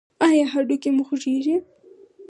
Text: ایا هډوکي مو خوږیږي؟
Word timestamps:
ایا 0.27 0.45
هډوکي 0.53 0.89
مو 0.95 1.03
خوږیږي؟ 1.07 1.55